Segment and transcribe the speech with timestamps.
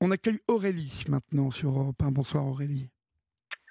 [0.00, 2.10] On accueille Aurélie maintenant sur Europe 1.
[2.12, 2.88] Bonsoir Aurélie.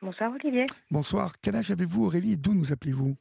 [0.02, 0.66] Bonsoir Olivier.
[0.92, 1.34] Bonsoir.
[1.42, 3.16] Quel âge avez-vous Aurélie et d'où nous appelez-vous?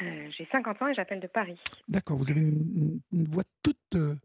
[0.00, 1.60] Euh, J'ai 50 ans et j'appelle de Paris.
[1.88, 4.16] D'accord, vous avez une, une voix toute, euh,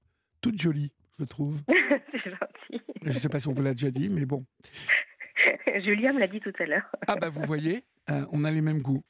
[0.42, 1.62] toute jolie, je trouve.
[2.12, 2.82] C'est gentil.
[3.04, 4.46] Je ne sais pas si on vous l'a déjà dit, mais bon.
[5.84, 6.90] Julia me l'a dit tout à l'heure.
[7.08, 9.04] Ah bah vous voyez, euh, on a les mêmes goûts.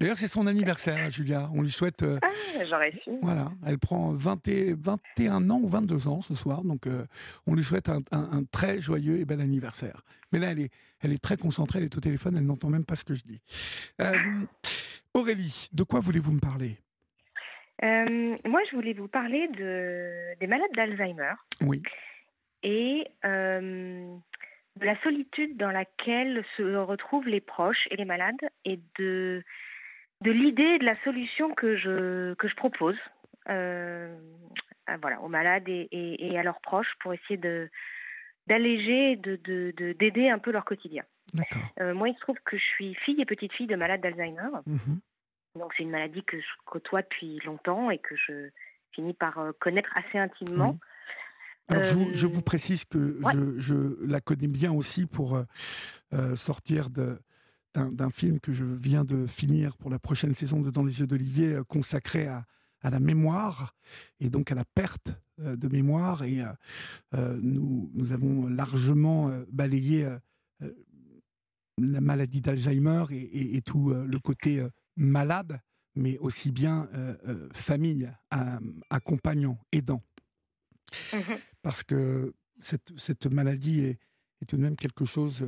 [0.00, 1.48] D'ailleurs, c'est son anniversaire, Julia.
[1.54, 2.02] On lui souhaite...
[2.02, 2.28] euh, Ah,
[2.68, 3.10] j'aurais su.
[3.22, 7.04] Voilà, elle prend 20 et- 21 ans ou 22 ans ce soir, donc euh,
[7.46, 10.02] on lui souhaite un, un- un très joyeux et bel anniversaire.
[10.32, 10.70] Mais là, elle est,
[11.00, 13.24] elle est très concentrée, elle est au téléphone, elle n'entend même pas ce que je
[13.24, 13.40] dis.
[14.00, 14.14] Euh,
[15.14, 16.76] Aurélie, de quoi voulez-vous me parler?
[17.82, 21.82] Moi, je voulais vous parler de, des malades d'Alzheimer Oui,
[22.62, 28.34] et de la solitude dans laquelle se retrouvent les proches et les malades
[28.64, 29.42] et de,
[30.22, 32.96] de l'idée et de la solution que je, que je propose
[33.48, 34.14] euh,
[35.00, 37.70] voilà, aux malades et, et- et à leurs proches pour essayer de
[38.46, 41.04] d'alléger, de, de, de- d'aider un peu leur quotidien.
[41.80, 44.48] Euh, moi, il se trouve que je suis fille et petite fille de malades d'Alzheimer.
[44.66, 45.00] Mhm.
[45.56, 48.48] Donc, c'est une maladie que je côtoie depuis longtemps et que je
[48.92, 50.70] finis par euh, connaître assez intimement.
[50.70, 50.78] Oui.
[51.68, 53.32] Alors, je, vous, je Euh, vous précise que ouais.
[53.34, 55.44] je, je la connais bien aussi pour
[56.14, 57.18] euh, sortir de-
[57.86, 61.06] d'un film que je viens de finir pour la prochaine saison de Dans les yeux
[61.06, 62.44] d'Olivier, euh, consacré à,
[62.82, 63.74] à la mémoire
[64.20, 66.22] et donc à la perte euh, de mémoire.
[66.24, 66.42] Et
[67.14, 70.70] euh, nous, nous avons largement balayé euh,
[71.78, 74.66] la maladie d'Alzheimer et, et- et tout euh, le côté
[74.96, 75.60] malade,
[75.94, 76.88] mais aussi bien
[77.52, 78.10] famille,
[78.90, 80.02] accompagnant, aidant
[81.12, 81.36] Mhm.
[81.60, 83.98] parce que cette, cette maladie est,
[84.40, 85.44] est tout de même quelque chose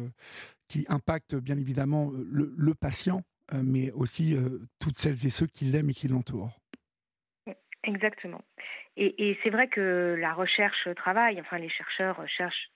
[0.71, 5.31] qui impacte bien évidemment euh, le, le patient, euh, mais aussi euh, toutes celles et
[5.31, 6.57] ceux qui l'aiment et qui l'entourent.
[7.83, 8.43] Exactement.
[8.97, 12.69] Et, et c'est vrai que la recherche travaille, enfin les chercheurs cherchent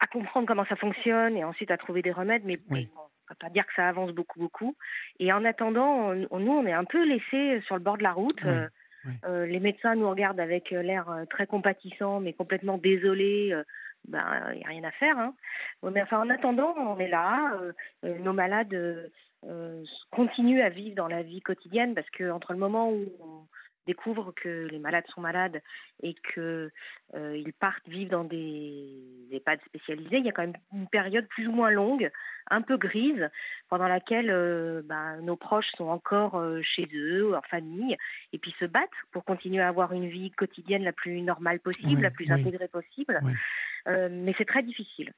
[0.00, 2.86] à comprendre comment ça fonctionne et ensuite à trouver des remèdes, mais Oui.
[2.94, 4.76] bon, on ne va pas dire que ça avance beaucoup, beaucoup.
[5.18, 8.02] Et en attendant, on- on- nous, on est un peu laissés sur le bord de
[8.02, 8.40] la route.
[8.44, 8.68] Oui, Euh,
[9.06, 9.12] oui.
[9.24, 13.50] euh, les médecins nous regardent avec l'air très compatissant, mais complètement désolés.
[13.52, 13.64] euh,
[14.08, 15.18] ben, il n'y a rien à faire.
[15.18, 15.34] Hein.
[15.82, 17.52] Mais enfin, en attendant, on est là.
[17.60, 17.72] euh,
[18.04, 18.74] euh, nos malades
[19.44, 23.46] euh, continuent à vivre dans la vie quotidienne parce que entre le moment où on
[23.88, 25.60] découvre que les malades sont malades
[26.04, 26.70] et que
[27.14, 28.88] euh, ils partent vivre dans des
[29.32, 32.08] EHPAD spécialisés, il y a quand même une période plus ou moins longue,
[32.48, 33.28] un peu grise,
[33.68, 37.96] pendant laquelle euh, ben, nos proches sont encore euh, chez eux, en famille,
[38.32, 41.96] et puis se battent pour continuer à avoir une vie quotidienne la plus normale possible,
[41.96, 42.32] Oui, la plus oui.
[42.40, 43.18] intégrée possible.
[43.24, 43.32] Oui.
[43.88, 45.12] Euh, mais c'est très difficile.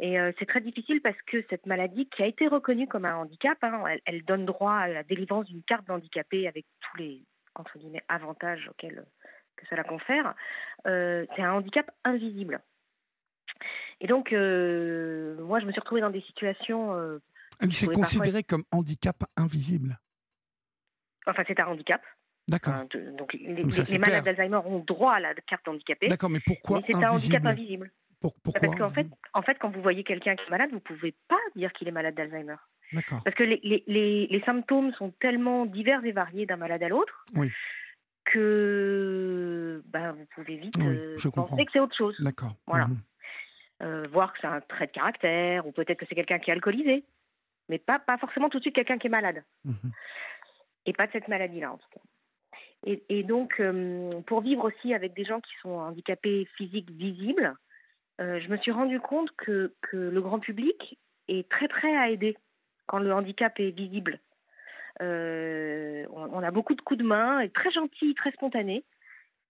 [0.00, 3.16] Et euh, c'est très difficile parce que cette maladie, qui a été reconnue comme un
[3.16, 7.24] handicap, hein, elle, elle donne droit à la délivrance d'une carte d'handicapé avec tous les
[7.54, 9.04] entre guillemets avantages auxquels
[9.56, 10.34] que cela confère.
[10.86, 12.60] Euh, c'est un handicap invisible.
[14.00, 16.92] Et donc, euh, moi, je me suis retrouvée dans des situations.
[16.92, 19.98] Ah, C'est parfois- considéré comme handicap invisible.
[21.26, 22.00] enfin, c'est un handicap.
[22.46, 22.84] D'accord.
[22.94, 26.08] Donc, les, malades d'Alzheimer ont droit à la carte d'handicapé.
[26.08, 27.90] D'accord, mais pourquoi Mais c'est un handicap invisible.
[28.20, 30.80] Pour- Pourquoi Parce qu'en fait, en fait, quand vous voyez quelqu'un qui est malade, vous
[30.80, 32.56] pouvez pas dire qu'il est malade d'Alzheimer.
[32.92, 33.20] D'accord.
[33.24, 36.88] Parce que les, les, les, les symptômes sont tellement divers et variés d'un malade à
[36.88, 37.50] l'autre Oui.
[38.24, 41.44] que ben, vous pouvez vite Oui, euh, comprends.
[41.46, 42.16] penser que c'est autre chose.
[42.20, 42.54] D'accord.
[42.66, 42.86] Voilà.
[42.88, 42.98] Mhm.
[43.82, 46.52] Euh, voir que c'est un trait de caractère, ou peut-être que c'est quelqu'un qui est
[46.54, 47.04] alcoolisé.
[47.68, 49.44] Mais pas, pas forcément tout de suite quelqu'un qui est malade.
[49.64, 49.92] Mhm.
[50.86, 52.00] Et pas de cette maladie-là, en tout cas.
[52.86, 57.54] Et, et donc, euh, pour vivre aussi avec des gens qui sont handicapés physiques visibles,
[58.20, 60.98] euh, je me suis rendu compte que, le grand public
[61.28, 62.36] est très prêt à aider
[62.86, 64.18] quand le handicap est visible.
[65.00, 68.84] Euh, on, a beaucoup de coups de main, et très gentils, très spontanés.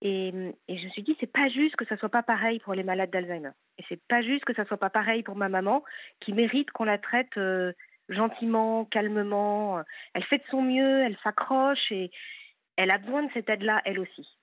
[0.02, 0.28] Et,
[0.68, 2.84] et je me suis dit, c'est pas juste que ça soit pas pareil pour les
[2.84, 3.50] malades d'Alzheimer.
[3.78, 5.82] Et c'est pas juste que ça soit pas pareil pour ma maman,
[6.20, 7.72] qui mérite qu'on la traite euh,
[8.08, 9.82] gentiment, calmement.
[10.14, 12.10] Elle fait de son mieux, elle s'accroche et
[12.76, 14.37] elle a besoin de cette aide-là, elle aussi.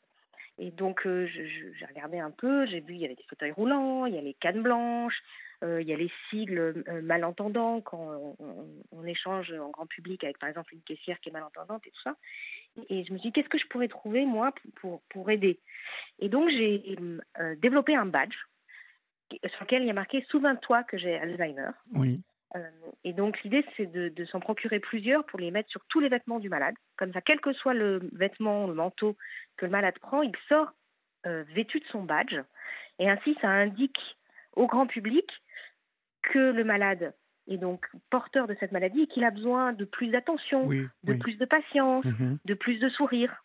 [0.58, 4.06] Et donc, euh, j'ai regardé un peu, j'ai vu, il y avait des fauteuils roulants,
[4.06, 5.22] il y a les cannes blanches,
[5.64, 10.40] euh, il y a les sigles euh, malentendants quand on, échange en grand public avec,
[10.40, 12.16] par exemple, une caissière qui est malentendante et tout ça.
[12.90, 15.60] Et je me suis dit, qu'est-ce que je pourrais trouver, moi, pour, pour, aider?
[16.20, 16.98] Et donc, j'ai
[17.58, 18.36] développé un badge
[19.30, 21.70] sur lequel il y a marqué Souviens-toi que j'ai Alzheimer.
[21.94, 22.22] Oui.
[22.56, 22.70] Euh,
[23.04, 26.10] et donc l'idée c'est de, de s'en procurer plusieurs pour les mettre sur tous les
[26.10, 26.76] vêtements du malade.
[26.98, 29.18] Comme ça, quel que soit le vêtement, le manteau
[29.58, 30.72] que le malade prend, il sort
[31.26, 32.36] euh, vêtu de son badge.
[33.00, 33.98] Et ainsi, ça indique
[34.56, 35.28] au grand public
[36.22, 37.14] que le malade
[37.48, 40.82] est donc porteur de cette maladie et qu'il a besoin de plus d'attention, Oui.
[41.04, 41.18] de oui.
[41.20, 42.38] plus de patience, Mhm.
[42.46, 43.44] de plus de sourire.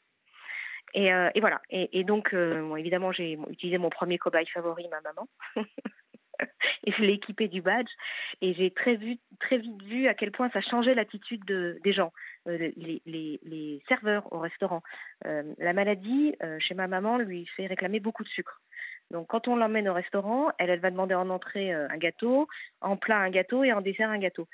[0.94, 1.60] Et, et voilà.
[1.70, 2.34] Et, donc,
[2.78, 5.28] évidemment, j'ai utilisé mon premier cobaye favori, ma maman.
[6.84, 7.90] et je l'ai équipé du badge.
[8.40, 9.22] Et j'ai très, vite
[9.84, 12.12] vu à quel point ça changeait l'attitude de, des gens,
[12.46, 14.82] les, les, serveurs au restaurant.
[15.24, 18.60] la maladie, chez ma maman, lui fait réclamer beaucoup de sucre.
[19.10, 22.48] Donc quand on l'emmène au restaurant, elle, va demander en entrée un gâteau,
[22.80, 24.46] en plat un gâteau et en dessert un gâteau.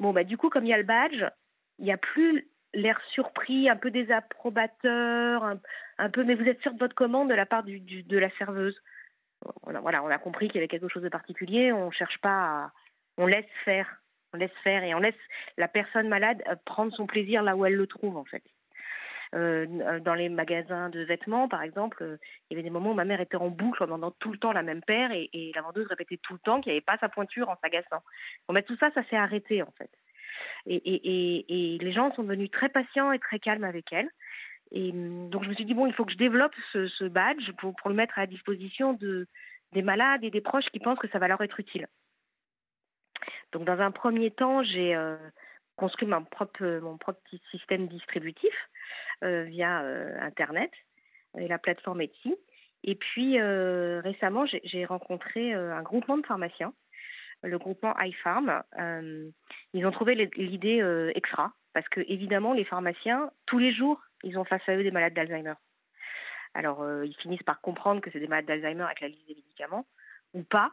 [0.00, 1.24] Bon, bah du coup, comme il y a le badge,
[1.78, 5.56] il n'y a plus l'air surpris, un peu désapprobateur,
[5.98, 8.76] un, peu, mais vous êtes sûr de votre commande de la part de la serveuse.
[9.64, 12.70] On a compris qu'il y avait quelque chose de particulier, on cherche pas.
[13.16, 13.88] On laisse faire,
[14.34, 15.14] on laisse faire et on laisse
[15.56, 18.42] la personne malade euh, prendre son plaisir là où elle le trouve en fait.
[19.34, 22.18] Euh, dans les magasins de vêtements, par exemple, euh,
[22.48, 24.38] il y avait des moments où ma mère était en boucle en demandant tout le
[24.38, 26.98] temps la même paire et, la vendeuse répétait tout le temps qu'il n'y avait pas
[26.98, 28.02] sa pointure en s'agaçant.
[28.46, 29.90] Bon, ben, tout ça, ça s'est arrêté en fait.
[30.66, 34.08] Et, les gens sont devenus très patients et très calmes avec elle.
[34.74, 37.50] Et hum, donc je me suis dit, bon, il faut que je développe ce, badge
[37.58, 39.26] pour, le mettre à disposition de,
[39.72, 41.86] des malades et des proches qui pensent que ça va leur être utile.
[43.52, 45.16] Donc dans un premier temps, j'ai euh,
[45.76, 48.52] construit mon propre, mon propre petit système distributif
[49.22, 50.70] euh, via euh, Internet
[51.38, 52.34] et la plateforme Etsy.
[52.82, 56.74] Et puis euh, récemment, j'ai rencontré un groupement de pharmaciens,
[57.42, 58.62] le groupement iFarm.
[59.72, 64.44] ils ont trouvé l'idée extra parce que évidemment, les pharmaciens, tous les jours, ils ont
[64.44, 65.54] face à eux des malades d'Alzheimer.
[66.54, 69.86] Alors, ils finissent par comprendre que c'est des malades d'Alzheimer avec la liste des médicaments,
[70.32, 70.72] ou pas,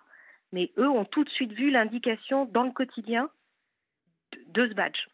[0.52, 3.30] mais eux ont tout de suite vu l'indication dans le quotidien
[4.48, 5.08] de ce badge.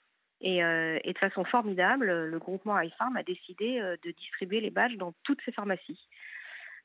[0.43, 4.97] Euh, et, de façon formidable, le groupement iFarm a décidé euh, de distribuer les badges
[4.97, 5.99] dans toutes ses pharmacies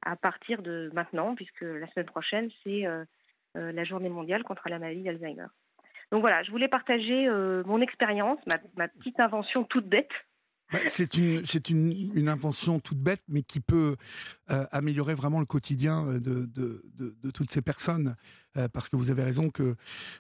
[0.04, 3.04] à partir de maintenant, puisque la semaine prochaine, c'est euh,
[3.54, 5.46] la journée mondiale contre la maladie d'Alzheimer.
[6.12, 7.26] Donc voilà, je voulais partager
[7.66, 8.38] mon expérience,
[8.76, 10.10] ma, petite invention toute bête.
[10.70, 13.96] Bah, c'est une, une, une, invention toute bête, mais qui peut
[14.46, 18.14] améliorer vraiment le quotidien de, de, de, de toutes ces personnes.
[18.72, 19.74] parce que vous avez raison que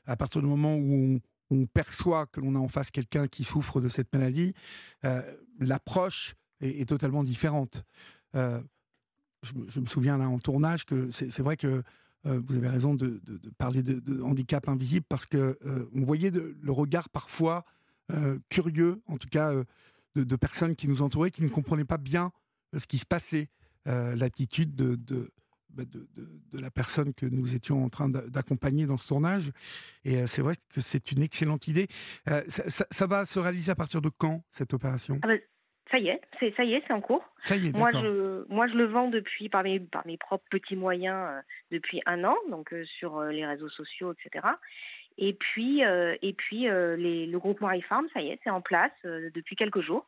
[0.06, 3.82] à partir du moment où on, perçoit que l'on a en face quelqu'un qui souffre
[3.82, 4.54] de cette maladie,
[5.04, 5.20] euh,
[5.58, 7.84] l'approche est, totalement différente.
[8.34, 8.60] Euh,
[9.42, 11.82] je, me souviens là en tournage que c'est vrai que
[12.26, 13.20] euh, vous avez raison de,
[13.58, 15.58] parler de, handicap invisible parce que
[15.94, 17.64] on voyait le regard parfois
[18.50, 19.52] curieux, en tout cas
[20.14, 22.32] de, personnes qui nous entouraient, qui ne comprenaient pas bien
[22.76, 23.48] ce qui se passait,
[23.86, 24.96] l'attitude de,
[25.74, 29.52] bah, de, la personne que nous étions en train d'accompagner dans ce tournage.
[30.04, 31.88] Et euh, c'est vrai que c'est une excellente idée.
[32.28, 35.18] Euh, ça, va se réaliser à partir de quand, cette opération?
[35.22, 35.34] Ah bah,
[35.92, 37.24] Ça y est, c'est ça y est, c'est en cours.
[37.42, 40.44] Ça y est, moi je, moi, je le vends depuis par mes, par mes propres
[40.50, 41.40] petits moyens euh,
[41.70, 44.46] depuis un an, donc sur les réseaux sociaux, etc.
[45.18, 49.54] Et puis, et puis les, le groupement iFarm, ça y est, c'est en place depuis
[49.54, 50.06] quelques jours.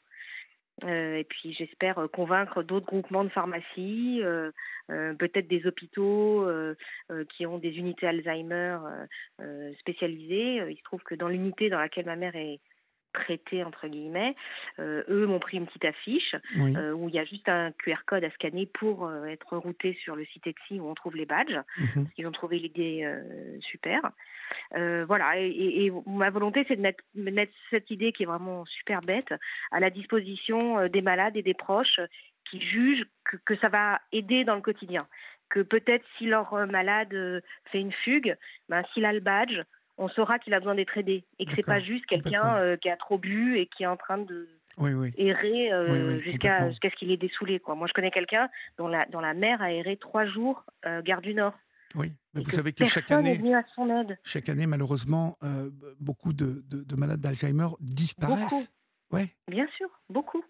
[0.83, 4.51] Euh, et puis j'espère euh, convaincre d'autres groupements de pharmacies, euh,
[4.89, 6.47] peut-être des hôpitaux
[7.31, 8.79] qui ont des unités Alzheimer
[9.79, 10.63] spécialisées.
[10.69, 12.61] Il se trouve que dans l'unité dans laquelle ma mère est
[13.15, 14.35] traitée, entre guillemets,
[14.79, 18.31] eux m'ont pris une petite affiche où il y a juste un QR code à
[18.31, 21.61] scanner pour être routé sur le site Etsy où on trouve les badges.
[21.79, 22.09] Mhm.
[22.19, 23.09] Ils ont trouvé l'idée
[23.61, 24.13] super.
[24.77, 29.33] Euh, voilà, et, ma volonté, c'est de mettre, cette idée qui est vraiment super bête
[29.71, 32.01] à la disposition euh, des malades et des proches
[32.51, 33.07] qui jugent
[33.45, 35.01] que, ça va aider dans le quotidien.
[35.49, 38.37] Que peut-être si leur euh, malade fait une fugue,
[38.69, 39.61] ben, s'il a le badge,
[39.97, 42.97] on saura qu'il a besoin d'être aidé et que c'est pas juste quelqu'un qui a
[42.97, 44.49] trop bu et qui est en train de
[45.17, 45.71] errer
[46.21, 47.61] jusqu'à ce qu'il ait dessoulé.
[47.61, 47.75] Quoi.
[47.75, 50.65] Moi, je connais quelqu'un dont la, dont la mère a erré trois jours
[51.05, 51.55] gare du Nord.
[51.95, 53.41] Oui, mais vous savez que chaque année,
[54.25, 55.71] chaque année, malheureusement, euh,
[56.01, 56.65] beaucoup de,
[56.97, 58.51] malades d'Alzheimer disparaissent.
[58.51, 58.65] Beaucoup.
[59.13, 59.35] Ouais.
[59.49, 60.43] Bien sûr, beaucoup.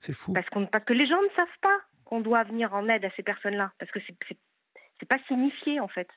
[0.00, 0.32] C'est fou.
[0.32, 3.22] Parce, parce que les gens ne savent pas qu'on doit venir en aide à ces
[3.22, 6.08] personnes-là, parce que c'est n'est pas signifié en fait.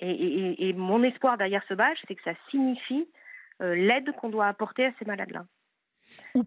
[0.00, 3.06] Et, mon espoir derrière ce badge, c'est que ça signifie
[3.60, 5.44] euh, l'aide qu'on doit apporter à ces malades-là.
[6.34, 6.42] Où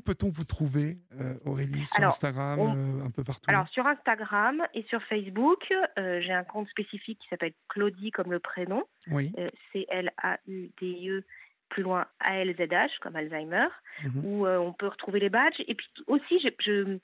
[0.00, 1.84] peut-on vous trouver, euh, Aurélie?
[1.86, 3.48] Sur Instagram, euh, un peu partout?
[3.48, 8.30] Alors, sur Instagram et sur Facebook, euh, j'ai un compte spécifique qui s'appelle Claudie, comme
[8.30, 8.84] le prénom.
[9.10, 9.32] Oui.
[9.72, 11.24] C-L-A-U-D-E,
[11.68, 13.68] plus loin A-L-Z-H, comme Alzheimer,
[14.04, 14.24] mhm.
[14.24, 15.60] où on peut retrouver les badges.
[15.66, 16.98] Et puis aussi, je,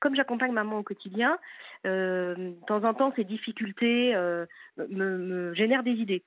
[0.00, 1.38] comme j'accompagne maman au quotidien,
[1.84, 6.22] de temps en temps, ces difficultés me, me, génèrent des idées.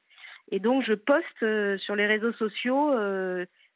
[0.51, 2.93] Et donc, je poste sur les réseaux sociaux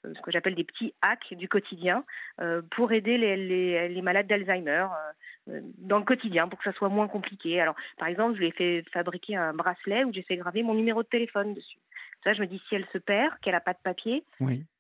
[0.06, 2.04] euh, ce que j'appelle des petits hacks du quotidien
[2.42, 4.88] euh, pour aider les, les, malades d'Alzheimer
[5.48, 7.60] euh, dans le quotidien pour que ça soit moins compliqué.
[7.60, 10.74] Alors, par exemple, je lui ai fait fabriquer un bracelet où j'ai fait graver mon
[10.74, 11.80] numéro de téléphone dessus.
[12.24, 14.24] Ça, je me dis, si elle se perd, qu'elle n'a pas de papier,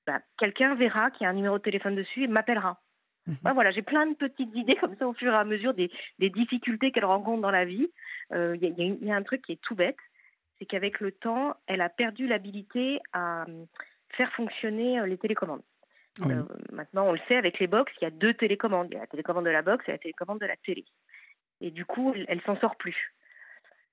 [0.05, 2.79] bah, quelqu'un verra qu'il y a un numéro de téléphone dessus et m'appellera.
[3.27, 3.53] Mhm.
[3.53, 6.91] voilà, j'ai plein de petites idées comme ça au fur et à mesure des, difficultés
[6.91, 7.89] qu'elle rencontre dans la vie.
[8.31, 9.97] Il y, y, a un truc qui est tout bête,
[10.57, 13.45] c'est qu'avec le temps, elle a perdu l'habilité à
[14.09, 15.61] faire fonctionner les télécommandes.
[16.25, 18.87] Euh, maintenant, on le sait, avec les box, il y a deux télécommandes.
[18.91, 20.85] Il y a la télécommande de la box et la télécommande de la télé.
[21.61, 23.13] Et du coup, elle, s'en sort plus.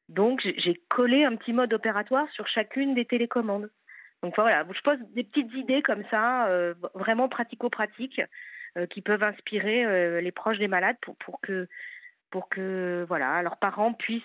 [0.08, 3.70] Donc, j'ai collé un petit mode opératoire sur chacune des télécommandes.
[4.22, 8.26] Donc voilà, je pose des petites idées comme ça, euh, vraiment pratico-pratiques, euh,
[8.90, 11.68] qui peuvent inspirer les proches des malades pour, pour que,
[12.30, 14.22] pour que voilà, leurs parents puissent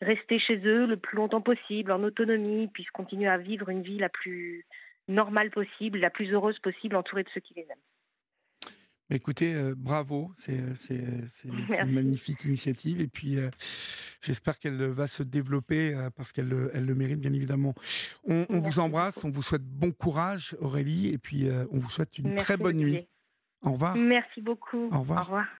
[0.00, 3.98] rester chez eux le plus longtemps possible, en autonomie, puissent continuer à vivre une vie
[3.98, 4.64] la plus,
[5.10, 7.76] normale possible, la plus heureuse possible, entourée de ceux qui les aiment.
[9.12, 13.50] Écoutez, euh, bravo, c'est euh, une magnifique initiative et puis euh,
[14.22, 17.74] j'espère qu'elle va se développer parce qu'elle elle le mérite bien évidemment.
[18.24, 22.36] On, vous embrasse, on vous souhaite bon courage Aurélie et puis on vous souhaite une
[22.36, 23.08] très bonne nuit.
[23.62, 23.96] Au revoir.
[23.96, 24.88] Merci beaucoup.
[24.92, 25.20] Au revoir.
[25.20, 25.46] Au revoir.